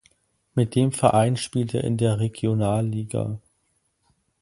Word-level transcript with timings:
Mit 0.55 0.73
dem 0.73 0.91
Verein 0.91 1.37
spielt 1.37 1.75
er 1.75 1.83
in 1.83 1.95
der 1.95 2.19
Regionalliga. 2.19 3.37